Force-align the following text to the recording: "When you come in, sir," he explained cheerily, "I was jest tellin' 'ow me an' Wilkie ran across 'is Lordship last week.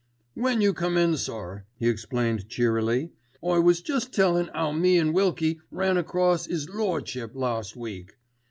"When 0.33 0.61
you 0.61 0.73
come 0.73 0.97
in, 0.97 1.15
sir," 1.15 1.65
he 1.77 1.87
explained 1.87 2.49
cheerily, 2.49 3.11
"I 3.43 3.59
was 3.59 3.83
jest 3.83 4.11
tellin' 4.11 4.49
'ow 4.55 4.71
me 4.71 4.97
an' 4.97 5.13
Wilkie 5.13 5.59
ran 5.69 5.95
across 5.95 6.47
'is 6.47 6.67
Lordship 6.67 7.35
last 7.35 7.75
week. 7.75 8.13